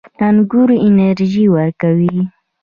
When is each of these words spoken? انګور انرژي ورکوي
انګور 0.27 0.69
انرژي 0.85 1.45
ورکوي 1.53 2.17